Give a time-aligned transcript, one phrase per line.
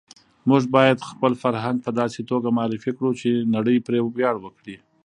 [0.49, 4.77] موږ باید خپل فرهنګ په داسې توګه معرفي کړو چې نړۍ پرې ویاړ وکړي.